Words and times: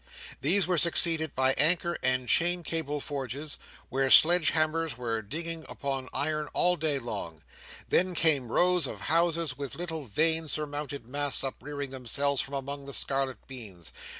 These 0.41 0.65
were 0.65 0.79
succeeded 0.79 1.35
by 1.35 1.53
anchor 1.59 1.95
and 2.01 2.27
chain 2.27 2.63
cable 2.63 3.01
forges, 3.01 3.57
where 3.89 4.09
sledgehammers 4.09 4.97
were 4.97 5.21
dinging 5.21 5.63
upon 5.69 6.09
iron 6.11 6.47
all 6.55 6.75
day 6.75 6.97
long. 6.97 7.43
Then 7.87 8.15
came 8.15 8.51
rows 8.51 8.87
of 8.87 9.01
houses, 9.01 9.59
with 9.59 9.75
little 9.75 10.05
vane 10.05 10.47
surmounted 10.47 11.05
masts 11.05 11.43
uprearing 11.43 11.91
themselves 11.91 12.41
from 12.41 12.55
among 12.55 12.85
the 12.85 12.93
scarlet 12.95 13.45
beans. 13.45 13.91